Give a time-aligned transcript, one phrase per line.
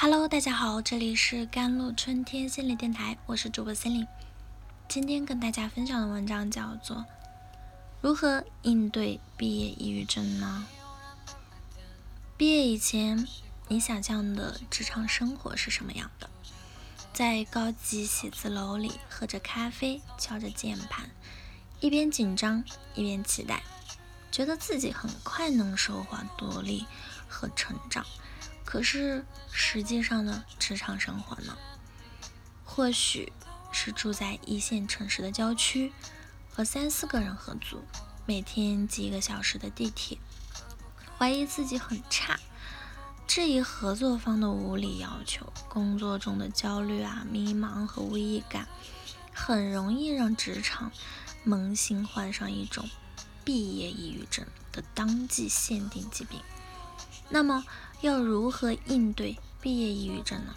[0.00, 4.06] Hello，大家好，这里是甘露春天心理电台，我是主播心灵。
[4.86, 6.98] 今天跟大家分享的文章叫做
[8.00, 10.64] 《如何应对毕业抑郁症》呢？
[12.36, 13.26] 毕业以前，
[13.66, 16.30] 你想象的职场生活是什么样的？
[17.12, 21.10] 在高级写字楼里喝着咖啡，敲着键盘，
[21.80, 22.62] 一边紧张
[22.94, 23.64] 一边期待，
[24.30, 26.86] 觉得自己很快能收获独立
[27.26, 28.06] 和成长。
[28.68, 31.56] 可是实际上呢职场生活呢？
[32.66, 33.32] 或许
[33.72, 35.90] 是住在一线城市的郊区，
[36.52, 37.82] 和三四个人合租，
[38.26, 40.18] 每天挤一个小时的地铁，
[41.16, 42.38] 怀疑自己很差，
[43.26, 48.68] 质疑合作方的无理要求，工作中的焦虑啊、迷茫和无意感，
[49.32, 50.92] 很容易让职场
[51.42, 52.86] 萌新患上一种
[53.46, 56.38] 毕业抑郁症的当季限定疾病。
[57.30, 57.64] 那么，
[58.00, 60.54] 要如何应对毕业抑郁症呢？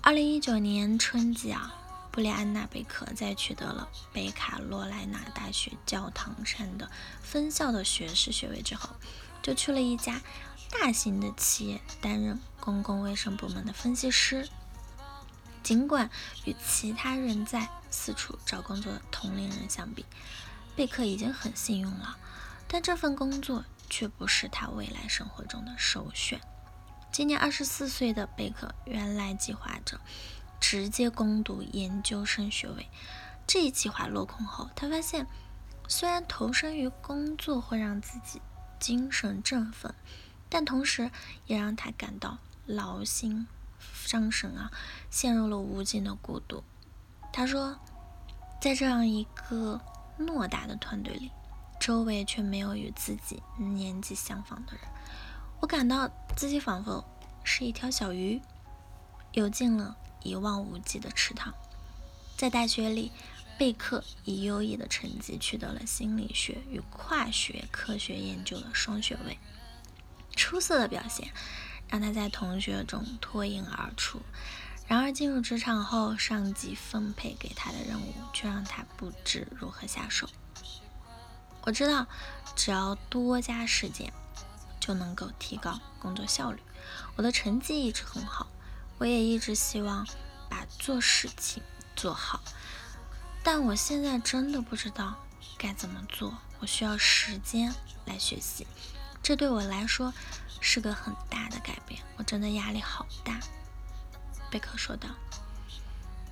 [0.00, 1.74] 二零一九年春季啊，
[2.10, 6.90] 布里安娜·贝克在取得了北卡罗来纳大学教堂山的
[7.22, 8.90] 分校的学士学位之后，
[9.42, 10.22] 就去了一家
[10.70, 14.48] 大型的企业担任公共卫生部门的分析师。
[15.62, 16.10] 尽管
[16.44, 20.04] 与其他人在四处找工作的同龄人相比，
[20.76, 22.18] 贝克已经很幸运了，
[22.68, 23.64] 但这份工作。
[23.88, 26.40] 却不是他未来生活中的首选。
[27.12, 30.00] 今年二十四岁的贝克原来计划着
[30.60, 32.88] 直接攻读研究生学位，
[33.46, 35.26] 这一计划落空后，他发现
[35.86, 38.42] 虽然投身于工作会让自己
[38.80, 39.94] 精神振奋，
[40.48, 41.10] 但同时
[41.46, 43.46] 也让他感到劳心
[43.92, 44.72] 伤神啊，
[45.10, 46.64] 陷入了无尽的孤独。
[47.32, 47.78] 他说，
[48.60, 49.80] 在这样一个
[50.18, 51.30] 偌大的团队里。
[51.78, 54.82] 周围却没有与自己年纪相仿的人，
[55.60, 57.04] 我感到自己仿佛
[57.42, 58.40] 是一条小鱼，
[59.32, 61.52] 游进了一望无际的池塘。
[62.36, 63.12] 在大学里，
[63.58, 69.38] 贝克以优异的成绩取得了心理学与跨学科学研究的双学位，
[70.34, 71.28] 出色的表现
[71.88, 74.20] 让他在同学中脱颖而出。
[74.86, 80.28] 然而，进入职场后，上级分配给他的任务却让他不知如何下手。
[81.66, 82.06] 我知道，
[82.54, 84.12] 只要多加时间，
[84.78, 86.60] 就能够提高工作效率。
[87.16, 88.46] 我的成绩一直很好，
[88.98, 90.06] 我也一直希望
[90.50, 91.62] 把做事情
[91.96, 92.42] 做好。
[93.42, 95.14] 但我现在真的不知道
[95.56, 97.74] 该怎么做，我需要时间
[98.04, 98.66] 来学习。
[99.22, 100.12] 这对我来说
[100.60, 103.40] 是个很大的改变，我真的压力好大。
[104.50, 105.08] 贝克说道。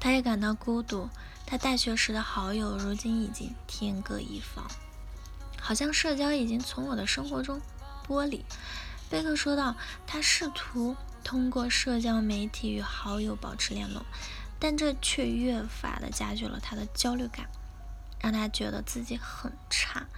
[0.00, 1.08] 他也感到孤独，
[1.46, 4.64] 他大学时的好友如今已经天各一方。
[5.70, 7.62] 好像社交已经从我的生活中
[8.04, 8.44] 剥离。
[9.08, 14.04] 贝克说道：“他试图通过社交媒体与好友保持联络，
[14.58, 17.48] 但这却越发的加剧了他的焦虑感，
[18.18, 20.08] 让他觉得自己很差。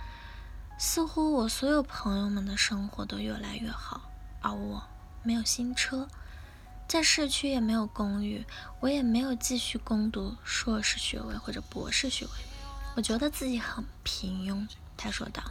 [0.79, 4.83] 似乎我所有朋友们的生活都越来越好，而我
[5.23, 6.09] 没有新车，
[6.89, 8.47] 在市区也没有公寓，
[8.81, 12.31] 我也没有继续攻读硕士学位或者博士学位。
[12.97, 15.43] 我觉得自己很平庸。”他说道。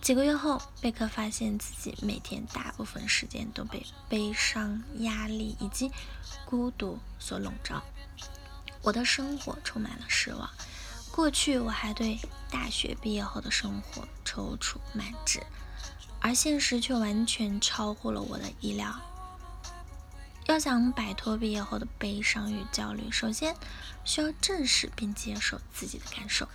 [0.00, 5.92] 几个月后，贝克发现自己每天大部分时间都被悲伤、压力以及
[6.44, 7.80] 孤独所笼罩。
[8.82, 10.50] 我的生活充满了失望。
[11.12, 12.18] 过去我还对
[12.50, 15.40] 大学毕业后的生活踌躇满志，
[16.20, 19.00] 而现实却完全超乎了我的意料。
[20.46, 23.54] 要想摆脱毕业后的悲伤与焦虑，首先
[24.04, 26.48] 需要正视并接受自己的感受。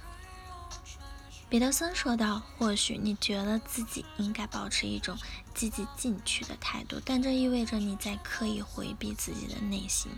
[1.49, 5.17] 彼得森说道：“或许你觉得自己应该保持一种
[5.53, 10.11] 积极进取的态度，但这意味着你在刻意回避自己的内心。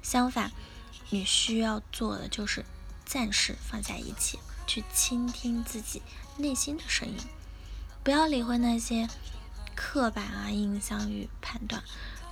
[0.00, 0.50] 相反，
[1.10, 2.64] 你需要做的就是
[3.04, 6.00] 暂时放下一切，去倾听自己
[6.38, 7.18] 内心的声音，
[8.02, 9.06] 不要理会那些
[9.74, 11.82] 刻板啊印象与判断。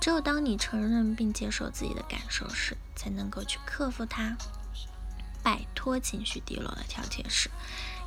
[0.01, 4.35] 只有当你承认并接受自己的感受时，才能够去克服它，
[5.43, 7.51] 摆脱情绪低落的挑剔时。”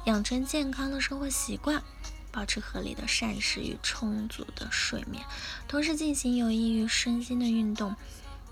[0.04, 1.80] 养成健康的生活习惯，
[2.32, 5.24] 保持合理的膳食与充足的睡眠，
[5.68, 7.94] 同时进行有益于身心的运动。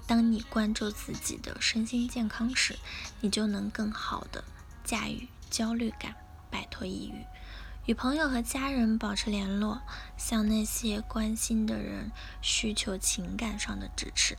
[0.06, 2.78] 当你关注自己的身心健康时，
[3.20, 4.44] 你就能更好的
[4.84, 6.14] 驾驭焦虑感，
[6.50, 7.24] 摆脱抑郁。
[7.86, 9.80] 与朋友和家人保持联络，
[10.16, 14.38] 向那些关心的人需求情感上的支持。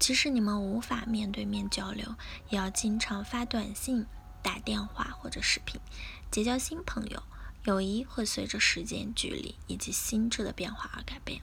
[0.00, 2.16] 即使你们无法面对面交流，
[2.48, 4.04] 也要经常发短信。
[4.44, 5.80] 打电话或者视频，
[6.32, 7.22] 结交新朋友，
[7.64, 11.42] 友谊会随着时间、距离以及心智的变化而改变。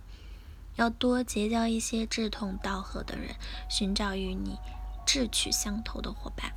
[0.77, 3.35] 要多结交一些志同道合的人，
[3.69, 4.57] 寻找与你
[5.05, 6.51] 志趣相投的伙伴。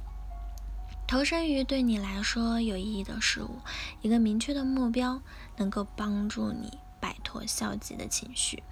[1.06, 3.58] 投身于对你来说有意义的事物，
[4.00, 5.20] 一个明确的目标
[5.58, 8.62] 能够帮助你摆脱消极的情绪。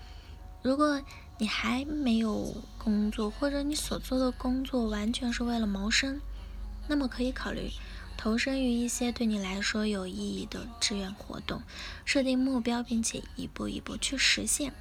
[0.62, 1.02] 如果
[1.36, 6.18] 你还没有工作，或者你所做的工作完全是为了谋生，
[6.88, 7.70] 那么可以考虑
[8.22, 11.62] 投身于一些对你来说有意义的志愿活动，
[12.04, 14.74] 设定目标，并且一步一步去实现。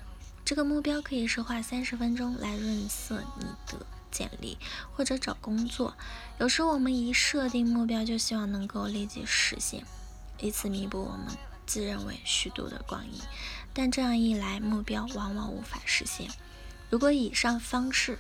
[0.44, 3.86] 这个目标可以是花三十分钟来润色你的。
[4.12, 4.58] 简历
[4.96, 5.96] 或者找工作，
[6.40, 9.86] 有时我们一设定目标就希望能够立即实现，
[10.40, 11.28] 以此弥补我们
[11.68, 13.14] 自认为虚度的光阴。
[13.72, 16.28] 但这样一来，目标往往无法实现。
[16.90, 18.18] 如果以上方式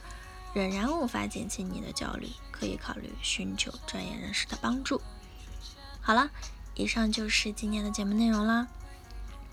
[0.53, 5.01] 仍然无法减轻你的焦虑，可以考虑寻求专业人士的帮助。
[6.01, 6.29] 好了，
[6.75, 8.67] 以上就是今天的节目内容啦。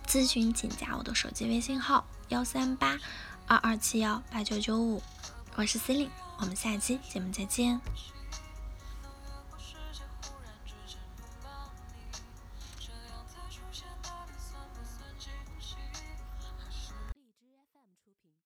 [0.07, 2.99] 咨询请加我的手机微信号：幺三八
[3.47, 5.03] 二二七幺八九九五，
[5.57, 7.81] 我是 c e l i n e 我们下期节目再见。